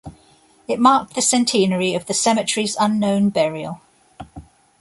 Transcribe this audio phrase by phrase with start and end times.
[0.67, 3.81] It marked the centenary of the cemetery's unknown burial.